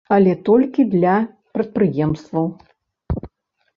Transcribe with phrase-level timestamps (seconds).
[0.15, 1.13] Але толькі для
[1.57, 2.45] прадпрыемстваў.